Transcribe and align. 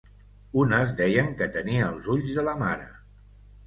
Unes 0.61 0.95
deien 1.03 1.31
que 1.43 1.51
tenia 1.59 1.93
els 1.93 2.11
ulls 2.17 2.37
de 2.41 2.51
la 2.53 2.61
mare 2.67 2.93